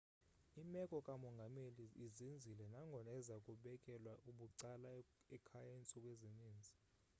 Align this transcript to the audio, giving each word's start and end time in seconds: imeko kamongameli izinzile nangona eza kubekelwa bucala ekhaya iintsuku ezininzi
imeko 0.61 0.95
kamongameli 1.07 1.85
izinzile 2.05 2.63
nangona 2.73 3.09
eza 3.19 3.35
kubekelwa 3.45 4.13
bucala 4.37 4.91
ekhaya 5.35 5.71
iintsuku 5.73 6.07
ezininzi 6.13 6.73